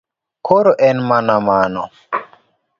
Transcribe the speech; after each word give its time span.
Koro 0.47 0.71
en 0.87 0.97
mana 1.09 1.35
mano. 1.47 1.83